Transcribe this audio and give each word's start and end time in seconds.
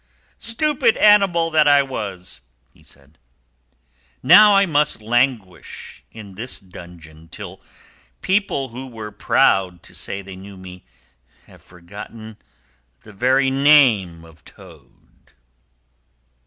"Stupid 0.39 0.97
animal 0.97 1.51
that 1.51 1.67
I 1.67 1.83
was" 1.83 2.41
(he 2.73 2.81
said), 2.81 3.19
"now 4.23 4.55
I 4.55 4.65
must 4.65 4.99
languish 4.99 6.03
in 6.11 6.33
this 6.33 6.59
dungeon, 6.59 7.27
till 7.27 7.61
people 8.23 8.69
who 8.69 8.87
were 8.87 9.11
proud 9.11 9.83
to 9.83 9.93
say 9.93 10.23
they 10.23 10.35
knew 10.35 10.57
me, 10.57 10.83
have 11.45 11.61
forgotten 11.61 12.37
the 13.01 13.13
very 13.13 13.51
name 13.51 14.25
of 14.25 14.43
Toad! 14.43 15.33